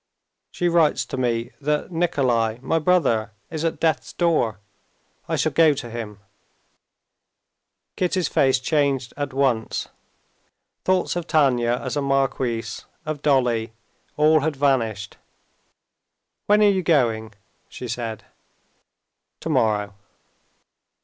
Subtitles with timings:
[0.49, 4.57] "She writes to me that Nikolay, my brother, is at death's door.
[5.29, 6.21] I shall go to him."
[7.95, 9.89] Kitty's face changed at once.
[10.85, 13.73] Thoughts of Tanya as a marquise, of Dolly,
[14.17, 15.17] all had vanished.
[16.47, 17.33] "When are you going?"
[17.69, 18.25] she said.
[19.39, 19.93] "Tomorrow."